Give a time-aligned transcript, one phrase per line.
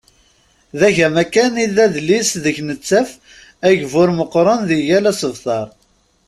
[0.79, 3.09] D agama kan i d adlis deg nettaf
[3.69, 5.67] agbur meqqren di yal asebter.